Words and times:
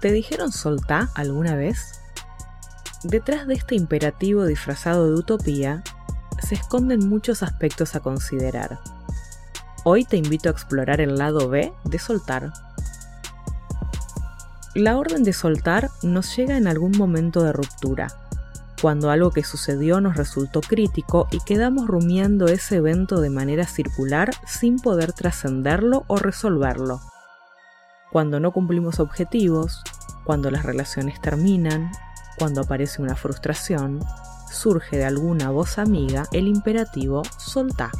¿Te 0.00 0.12
dijeron 0.12 0.50
soltá 0.50 1.10
alguna 1.14 1.54
vez? 1.56 2.00
Detrás 3.02 3.46
de 3.46 3.52
este 3.52 3.74
imperativo 3.74 4.46
disfrazado 4.46 5.06
de 5.06 5.14
utopía 5.14 5.82
se 6.42 6.54
esconden 6.54 7.06
muchos 7.06 7.42
aspectos 7.42 7.94
a 7.94 8.00
considerar. 8.00 8.78
Hoy 9.84 10.06
te 10.06 10.16
invito 10.16 10.48
a 10.48 10.52
explorar 10.52 11.02
el 11.02 11.18
lado 11.18 11.50
B 11.50 11.74
de 11.84 11.98
soltar. 11.98 12.50
La 14.74 14.96
orden 14.96 15.22
de 15.22 15.34
soltar 15.34 15.90
nos 16.02 16.34
llega 16.34 16.56
en 16.56 16.66
algún 16.66 16.96
momento 16.96 17.42
de 17.42 17.52
ruptura, 17.52 18.08
cuando 18.80 19.10
algo 19.10 19.32
que 19.32 19.44
sucedió 19.44 20.00
nos 20.00 20.16
resultó 20.16 20.62
crítico 20.62 21.28
y 21.30 21.40
quedamos 21.40 21.88
rumiando 21.88 22.46
ese 22.46 22.76
evento 22.76 23.20
de 23.20 23.28
manera 23.28 23.66
circular 23.66 24.30
sin 24.46 24.78
poder 24.78 25.12
trascenderlo 25.12 26.04
o 26.06 26.16
resolverlo. 26.16 27.02
Cuando 28.10 28.40
no 28.40 28.50
cumplimos 28.50 28.98
objetivos, 28.98 29.82
cuando 30.24 30.50
las 30.50 30.64
relaciones 30.64 31.20
terminan, 31.20 31.92
cuando 32.38 32.62
aparece 32.62 33.02
una 33.02 33.14
frustración, 33.14 34.00
surge 34.50 34.96
de 34.96 35.04
alguna 35.04 35.50
voz 35.50 35.78
amiga 35.78 36.24
el 36.32 36.48
imperativo 36.48 37.22
soltar. 37.38 37.90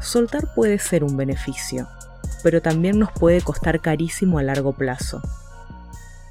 Soltar 0.00 0.52
puede 0.54 0.78
ser 0.78 1.04
un 1.04 1.16
beneficio, 1.16 1.88
pero 2.42 2.60
también 2.60 2.98
nos 2.98 3.12
puede 3.12 3.40
costar 3.40 3.80
carísimo 3.80 4.38
a 4.38 4.42
largo 4.42 4.72
plazo. 4.72 5.22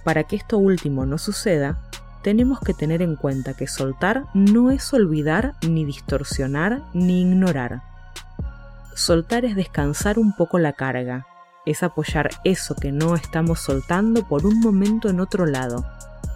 Para 0.03 0.23
que 0.25 0.35
esto 0.35 0.57
último 0.57 1.05
no 1.05 1.17
suceda, 1.17 1.79
tenemos 2.21 2.59
que 2.59 2.73
tener 2.73 3.01
en 3.01 3.15
cuenta 3.15 3.53
que 3.55 3.67
soltar 3.67 4.25
no 4.33 4.71
es 4.71 4.93
olvidar, 4.93 5.55
ni 5.61 5.85
distorsionar, 5.85 6.83
ni 6.93 7.21
ignorar. 7.21 7.81
Soltar 8.93 9.45
es 9.45 9.55
descansar 9.55 10.19
un 10.19 10.35
poco 10.35 10.59
la 10.59 10.73
carga, 10.73 11.25
es 11.65 11.83
apoyar 11.83 12.29
eso 12.43 12.75
que 12.75 12.91
no 12.91 13.15
estamos 13.15 13.59
soltando 13.59 14.27
por 14.27 14.45
un 14.45 14.59
momento 14.59 15.09
en 15.09 15.19
otro 15.19 15.45
lado, 15.45 15.85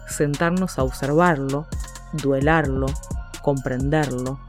sentarnos 0.08 0.78
a 0.78 0.84
observarlo, 0.84 1.68
duelarlo, 2.14 2.88
comprenderlo, 3.42 4.40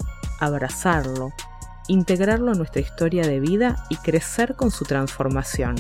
abrazarlo, 0.41 1.31
integrarlo 1.89 2.53
a 2.53 2.55
nuestra 2.55 2.81
historia 2.81 3.27
de 3.27 3.41
vida 3.41 3.85
y 3.89 3.97
crecer 3.97 4.55
con 4.55 4.71
su 4.71 4.85
transformación. 4.85 5.77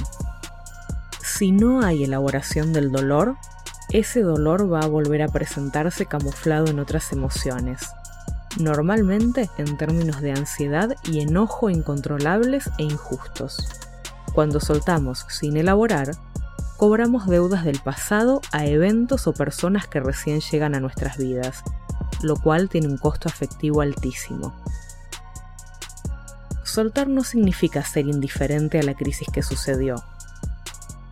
Si 1.22 1.52
no 1.52 1.82
hay 1.82 2.04
elaboración 2.04 2.72
del 2.72 2.90
dolor, 2.90 3.36
ese 3.90 4.22
dolor 4.22 4.72
va 4.72 4.80
a 4.80 4.88
volver 4.88 5.22
a 5.22 5.28
presentarse 5.28 6.06
camuflado 6.06 6.68
en 6.68 6.78
otras 6.78 7.12
emociones, 7.12 7.90
normalmente 8.58 9.50
en 9.58 9.76
términos 9.76 10.20
de 10.20 10.32
ansiedad 10.32 10.96
y 11.04 11.20
enojo 11.20 11.70
incontrolables 11.70 12.70
e 12.78 12.84
injustos. 12.84 13.85
Cuando 14.36 14.60
soltamos 14.60 15.26
sin 15.28 15.56
elaborar, 15.56 16.12
cobramos 16.76 17.26
deudas 17.26 17.64
del 17.64 17.80
pasado 17.80 18.42
a 18.52 18.66
eventos 18.66 19.26
o 19.26 19.32
personas 19.32 19.88
que 19.88 19.98
recién 19.98 20.40
llegan 20.40 20.76
a 20.76 20.80
nuestras 20.80 21.16
vidas, 21.16 21.64
lo 22.22 22.36
cual 22.36 22.68
tiene 22.68 22.86
un 22.86 22.98
costo 22.98 23.28
afectivo 23.28 23.80
altísimo. 23.80 24.54
Soltar 26.64 27.08
no 27.08 27.24
significa 27.24 27.82
ser 27.82 28.06
indiferente 28.06 28.78
a 28.78 28.82
la 28.82 28.92
crisis 28.92 29.26
que 29.32 29.42
sucedió, 29.42 30.04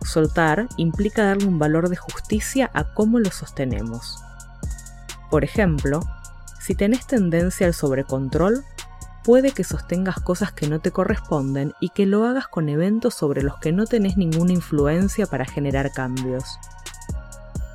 Soltar 0.05 0.67
implica 0.77 1.25
darle 1.25 1.47
un 1.47 1.57
valor 1.57 1.89
de 1.89 1.95
justicia 1.95 2.69
a 2.75 2.83
cómo 2.93 3.17
lo 3.17 3.31
sostenemos. 3.31 4.23
Por 5.31 5.43
ejemplo, 5.43 6.01
si 6.61 6.75
tenés 6.75 7.07
tendencia 7.07 7.65
al 7.65 7.73
sobrecontrol, 7.73 8.63
puede 9.25 9.51
que 9.51 9.63
sostengas 9.63 10.19
cosas 10.19 10.51
que 10.51 10.67
no 10.67 10.79
te 10.79 10.91
corresponden 10.91 11.73
y 11.79 11.89
que 11.89 12.05
lo 12.05 12.25
hagas 12.25 12.47
con 12.47 12.69
eventos 12.69 13.15
sobre 13.15 13.41
los 13.41 13.57
que 13.57 13.71
no 13.71 13.85
tenés 13.85 14.17
ninguna 14.17 14.53
influencia 14.53 15.25
para 15.25 15.45
generar 15.45 15.91
cambios. 15.91 16.45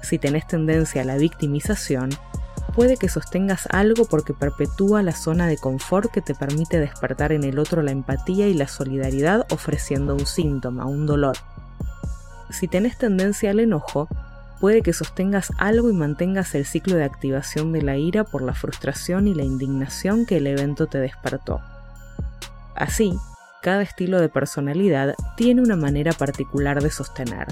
Si 0.03 0.19
tenés 0.19 0.47
tendencia 0.47 1.03
a 1.03 1.05
la 1.05 1.17
victimización, 1.17 2.11
puede 2.75 2.97
que 2.97 3.09
sostengas 3.09 3.67
algo 3.71 4.05
porque 4.05 4.33
perpetúa 4.33 5.03
la 5.03 5.13
zona 5.13 5.49
de 5.49 5.59
confort 5.59 6.11
que 6.11 6.23
te 6.23 6.35
permite 6.35 6.79
despertar 6.79 7.33
en 7.33 7.45
el 7.45 7.59
otro 7.59 7.83
la 7.83 7.91
empatía 7.91 8.47
y 8.47 8.55
la 8.55 8.69
solidaridad 8.69 9.47
ofreciendo 9.51 10.15
un 10.15 10.27
síntoma, 10.27 10.87
un 10.87 11.05
dolor 11.05 11.37
si 12.51 12.69
tenés 12.69 12.99
tendencia 12.99 13.51
al 13.51 13.61
enojo, 13.61 14.09
puede 14.61 14.83
que 14.83 14.93
sostengas 14.93 15.53
algo 15.57 15.91
y 15.91 15.95
mantengas 15.95 16.55
el 16.55 16.67
ciclo 16.67 16.97
de 16.97 17.05
activación 17.05 17.73
de 17.73 17.83
la 17.83 17.97
ira 17.97 18.25
por 18.25 18.43
la 18.43 18.55
frustración 18.55 19.27
y 19.27 19.35
la 19.35 19.43
indignación 19.43 20.27
que 20.27 20.37
el 20.37 20.47
evento 20.47 20.87
te 20.87 20.99
despertó. 20.99 21.61
Así, 22.77 23.19
cada 23.63 23.83
estilo 23.83 24.21
de 24.21 24.29
personalidad 24.29 25.15
tiene 25.37 25.63
una 25.63 25.77
manera 25.77 26.13
particular 26.13 26.83
de 26.83 26.91
sostener. 26.91 27.49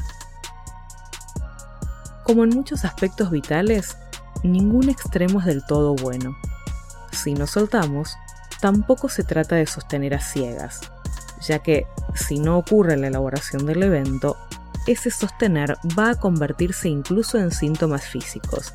Como 2.25 2.45
en 2.45 2.51
muchos 2.51 2.85
aspectos 2.85 3.31
vitales, 3.31 3.97
ningún 4.43 4.91
extremo 4.91 5.41
es 5.41 5.47
del 5.47 5.65
todo 5.65 5.95
bueno. 5.97 6.37
Si 7.11 7.33
nos 7.33 7.51
soltamos, 7.51 8.17
tampoco 8.61 9.09
se 9.09 9.25
trata 9.25 9.57
de 9.57 9.67
sostener 9.67 10.15
a 10.15 10.21
ciegas, 10.21 10.81
ya 11.41 11.61
que 11.61 11.87
si 12.15 12.39
no 12.39 12.59
ocurre 12.59 12.97
la 12.97 13.07
elaboración 13.07 13.65
del 13.65 13.83
evento, 13.83 14.37
ese 14.89 15.11
sostener 15.11 15.77
va 15.99 16.11
a 16.11 16.15
convertirse 16.15 16.89
incluso 16.89 17.39
en 17.39 17.51
síntomas 17.51 18.07
físicos, 18.07 18.73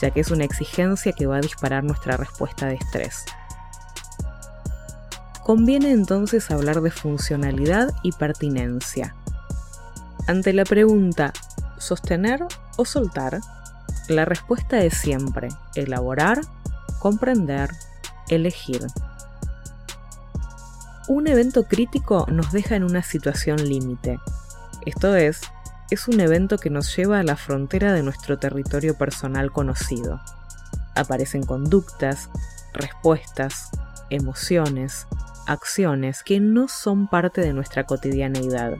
ya 0.00 0.10
que 0.10 0.20
es 0.20 0.30
una 0.30 0.44
exigencia 0.44 1.12
que 1.12 1.26
va 1.26 1.36
a 1.36 1.40
disparar 1.40 1.82
nuestra 1.82 2.18
respuesta 2.18 2.66
de 2.66 2.74
estrés. 2.74 3.24
Conviene 5.42 5.92
entonces 5.92 6.50
hablar 6.50 6.82
de 6.82 6.90
funcionalidad 6.90 7.94
y 8.02 8.12
pertinencia. 8.12 9.14
Ante 10.26 10.52
la 10.52 10.64
pregunta 10.64 11.32
¿sostener 11.78 12.44
o 12.76 12.84
soltar? 12.84 13.40
La 14.08 14.26
respuesta 14.26 14.80
es 14.80 14.94
siempre 14.94 15.48
elaborar, 15.74 16.42
comprender, 16.98 17.70
elegir. 18.28 18.86
Un 21.08 21.28
evento 21.28 21.62
crítico 21.62 22.26
nos 22.30 22.52
deja 22.52 22.76
en 22.76 22.84
una 22.84 23.02
situación 23.02 23.68
límite, 23.68 24.18
esto 24.86 25.16
es, 25.16 25.40
es 25.90 26.06
un 26.06 26.20
evento 26.20 26.58
que 26.58 26.70
nos 26.70 26.96
lleva 26.96 27.18
a 27.18 27.24
la 27.24 27.36
frontera 27.36 27.92
de 27.92 28.04
nuestro 28.04 28.38
territorio 28.38 28.96
personal 28.96 29.50
conocido. 29.50 30.20
Aparecen 30.94 31.42
conductas, 31.44 32.30
respuestas, 32.72 33.68
emociones, 34.10 35.08
acciones 35.46 36.22
que 36.22 36.38
no 36.38 36.68
son 36.68 37.08
parte 37.08 37.40
de 37.40 37.52
nuestra 37.52 37.84
cotidianeidad, 37.84 38.76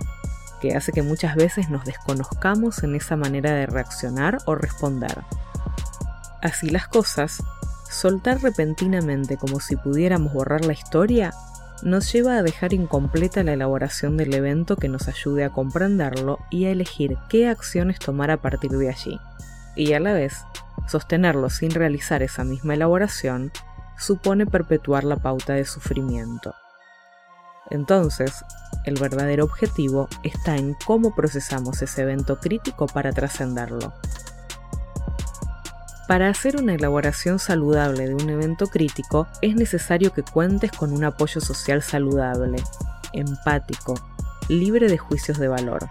que 0.61 0.77
hace 0.77 0.93
que 0.93 1.03
muchas 1.03 1.35
veces 1.35 1.71
nos 1.71 1.85
desconozcamos 1.85 2.85
en 2.85 2.95
esa 2.95 3.17
manera 3.17 3.51
de 3.51 3.67
reaccionar 3.67 4.39
o 4.47 4.55
responder. 4.55 5.25
Así 6.41 6.71
las 6.71 6.87
cosas, 6.87 7.43
soltar 7.91 8.41
repentinamente 8.43 9.37
como 9.37 9.59
si 9.59 9.75
pudiéramos 9.75 10.33
borrar 10.33 10.65
la 10.65 10.73
historia 10.73 11.33
nos 11.83 12.13
lleva 12.13 12.39
a 12.39 12.43
dejar 12.43 12.73
incompleta 12.73 13.43
la 13.43 13.53
elaboración 13.53 14.17
del 14.17 14.35
evento 14.35 14.77
que 14.77 14.89
nos 14.89 15.09
ayude 15.09 15.45
a 15.45 15.51
comprenderlo 15.51 16.39
y 16.51 16.65
a 16.65 16.71
elegir 16.71 17.17
qué 17.29 17.49
acciones 17.49 17.99
tomar 17.99 18.31
a 18.31 18.39
partir 18.39 18.73
de 18.73 18.89
allí. 18.89 19.21
Y 19.75 19.93
a 19.93 20.01
la 20.01 20.13
vez, 20.13 20.45
sostenerlo 20.89 21.51
sin 21.51 21.71
realizar 21.71 22.23
esa 22.23 22.45
misma 22.45 22.75
elaboración 22.75 23.53
supone 23.99 24.47
perpetuar 24.47 25.05
la 25.05 25.17
pauta 25.17 25.55
de 25.55 25.65
sufrimiento. 25.65 26.55
Entonces, 27.71 28.45
el 28.85 28.95
verdadero 28.95 29.45
objetivo 29.45 30.09
está 30.23 30.57
en 30.57 30.75
cómo 30.87 31.15
procesamos 31.15 31.83
ese 31.83 32.03
evento 32.03 32.39
crítico 32.39 32.87
para 32.87 33.13
trascenderlo. 33.13 33.93
Para 36.07 36.29
hacer 36.29 36.57
una 36.57 36.75
elaboración 36.75 37.41
saludable 37.41 38.07
de 38.07 38.15
un 38.15 38.31
evento 38.31 38.69
crítico 38.69 39.27
es 39.43 39.57
necesario 39.57 40.13
que 40.13 40.23
cuentes 40.23 40.71
con 40.71 40.93
un 40.93 41.03
apoyo 41.03 41.41
social 41.41 41.83
saludable, 41.83 42.63
empático, 43.13 43.95
libre 44.49 44.89
de 44.89 44.99
juicios 44.99 45.39
de 45.39 45.49
valor. 45.49 45.89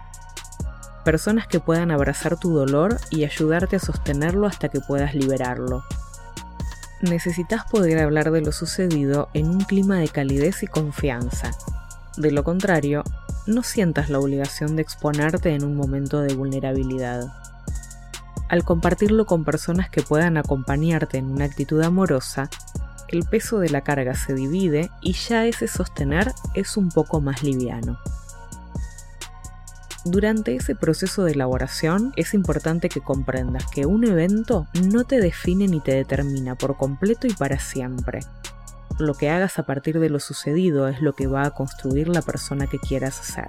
Personas 1.04 1.46
que 1.46 1.60
puedan 1.60 1.90
abrazar 1.90 2.38
tu 2.38 2.54
dolor 2.54 2.96
y 3.10 3.24
ayudarte 3.24 3.76
a 3.76 3.78
sostenerlo 3.80 4.46
hasta 4.46 4.70
que 4.70 4.80
puedas 4.80 5.14
liberarlo. 5.14 5.84
Necesitas 7.02 7.64
poder 7.70 7.98
hablar 7.98 8.30
de 8.30 8.40
lo 8.40 8.52
sucedido 8.52 9.28
en 9.34 9.50
un 9.50 9.60
clima 9.60 9.98
de 9.98 10.08
calidez 10.08 10.62
y 10.62 10.66
confianza. 10.66 11.50
De 12.16 12.30
lo 12.30 12.42
contrario, 12.42 13.04
no 13.46 13.62
sientas 13.62 14.08
la 14.08 14.18
obligación 14.18 14.76
de 14.76 14.82
exponerte 14.82 15.54
en 15.54 15.62
un 15.62 15.76
momento 15.76 16.22
de 16.22 16.34
vulnerabilidad 16.34 17.30
al 18.48 18.64
compartirlo 18.64 19.26
con 19.26 19.44
personas 19.44 19.90
que 19.90 20.02
puedan 20.02 20.36
acompañarte 20.36 21.18
en 21.18 21.30
una 21.30 21.44
actitud 21.44 21.82
amorosa, 21.82 22.48
el 23.08 23.24
peso 23.24 23.58
de 23.58 23.70
la 23.70 23.82
carga 23.82 24.14
se 24.14 24.34
divide 24.34 24.90
y 25.00 25.12
ya 25.12 25.46
ese 25.46 25.68
sostener 25.68 26.32
es 26.54 26.76
un 26.76 26.90
poco 26.90 27.20
más 27.20 27.42
liviano. 27.42 27.98
Durante 30.04 30.54
ese 30.54 30.76
proceso 30.76 31.24
de 31.24 31.32
elaboración 31.32 32.12
es 32.14 32.32
importante 32.32 32.88
que 32.88 33.00
comprendas 33.00 33.66
que 33.66 33.86
un 33.86 34.04
evento 34.04 34.68
no 34.84 35.02
te 35.02 35.20
define 35.20 35.66
ni 35.66 35.80
te 35.80 35.94
determina 35.94 36.54
por 36.54 36.76
completo 36.76 37.26
y 37.26 37.32
para 37.32 37.58
siempre. 37.58 38.20
Lo 38.98 39.14
que 39.14 39.30
hagas 39.30 39.58
a 39.58 39.66
partir 39.66 39.98
de 39.98 40.08
lo 40.08 40.20
sucedido 40.20 40.86
es 40.86 41.02
lo 41.02 41.14
que 41.14 41.26
va 41.26 41.44
a 41.44 41.50
construir 41.50 42.06
la 42.06 42.22
persona 42.22 42.68
que 42.68 42.78
quieras 42.78 43.16
ser. 43.16 43.48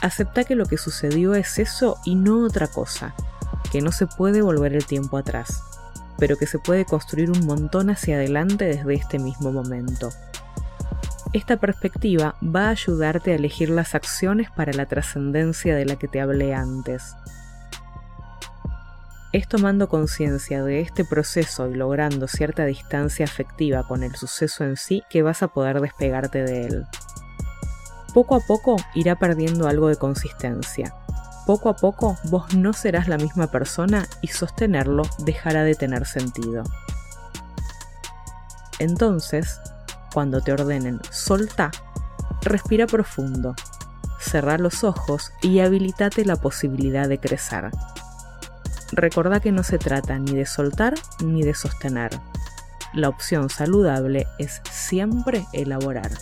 Acepta 0.00 0.44
que 0.44 0.54
lo 0.54 0.66
que 0.66 0.78
sucedió 0.78 1.34
es 1.34 1.58
eso 1.58 1.98
y 2.04 2.14
no 2.14 2.44
otra 2.44 2.68
cosa, 2.68 3.14
que 3.74 3.82
no 3.82 3.90
se 3.90 4.06
puede 4.06 4.40
volver 4.40 4.72
el 4.72 4.86
tiempo 4.86 5.16
atrás, 5.18 5.64
pero 6.16 6.36
que 6.36 6.46
se 6.46 6.60
puede 6.60 6.84
construir 6.84 7.32
un 7.32 7.44
montón 7.44 7.90
hacia 7.90 8.14
adelante 8.14 8.66
desde 8.66 8.94
este 8.94 9.18
mismo 9.18 9.50
momento. 9.50 10.10
Esta 11.32 11.56
perspectiva 11.56 12.36
va 12.40 12.66
a 12.66 12.70
ayudarte 12.70 13.32
a 13.32 13.34
elegir 13.34 13.70
las 13.70 13.96
acciones 13.96 14.48
para 14.52 14.72
la 14.72 14.86
trascendencia 14.86 15.74
de 15.74 15.86
la 15.86 15.96
que 15.96 16.06
te 16.06 16.20
hablé 16.20 16.54
antes. 16.54 17.16
Es 19.32 19.48
tomando 19.48 19.88
conciencia 19.88 20.62
de 20.62 20.80
este 20.80 21.04
proceso 21.04 21.68
y 21.68 21.74
logrando 21.74 22.28
cierta 22.28 22.66
distancia 22.66 23.24
afectiva 23.24 23.88
con 23.88 24.04
el 24.04 24.14
suceso 24.14 24.62
en 24.62 24.76
sí 24.76 25.02
que 25.10 25.22
vas 25.22 25.42
a 25.42 25.48
poder 25.48 25.80
despegarte 25.80 26.44
de 26.44 26.66
él. 26.66 26.86
Poco 28.14 28.36
a 28.36 28.40
poco 28.40 28.76
irá 28.94 29.16
perdiendo 29.16 29.66
algo 29.66 29.88
de 29.88 29.96
consistencia. 29.96 30.94
Poco 31.46 31.68
a 31.68 31.76
poco 31.76 32.16
vos 32.24 32.54
no 32.54 32.72
serás 32.72 33.06
la 33.06 33.18
misma 33.18 33.48
persona 33.48 34.06
y 34.22 34.28
sostenerlo 34.28 35.02
dejará 35.18 35.62
de 35.62 35.74
tener 35.74 36.06
sentido. 36.06 36.64
Entonces, 38.78 39.60
cuando 40.12 40.40
te 40.40 40.52
ordenen 40.52 41.00
solta, 41.10 41.70
respira 42.42 42.86
profundo, 42.86 43.54
cerra 44.18 44.58
los 44.58 44.84
ojos 44.84 45.32
y 45.42 45.60
habilitate 45.60 46.24
la 46.24 46.36
posibilidad 46.36 47.08
de 47.08 47.18
crecer. 47.18 47.70
Recordá 48.92 49.40
que 49.40 49.52
no 49.52 49.62
se 49.62 49.78
trata 49.78 50.18
ni 50.18 50.34
de 50.34 50.46
soltar 50.46 50.94
ni 51.22 51.42
de 51.42 51.54
sostener. 51.54 52.18
La 52.92 53.08
opción 53.08 53.50
saludable 53.50 54.26
es 54.38 54.62
siempre 54.70 55.46
elaborar. 55.52 56.12